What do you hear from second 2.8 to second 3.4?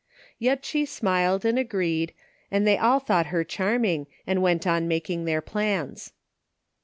thought